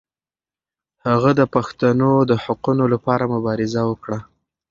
هغه 1.07 1.31
د 1.39 1.41
پښتنو 1.55 2.11
د 2.29 2.31
حقونو 2.43 2.83
لپاره 2.93 3.31
مبارزه 3.35 3.81
وکړه. 3.89 4.19